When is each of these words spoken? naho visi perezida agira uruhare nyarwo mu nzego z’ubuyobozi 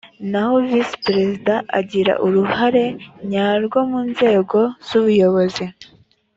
naho 0.31 0.55
visi 0.67 0.93
perezida 1.05 1.53
agira 1.79 2.13
uruhare 2.25 2.85
nyarwo 3.31 3.79
mu 3.91 3.99
nzego 4.11 4.59
z’ubuyobozi 4.87 5.65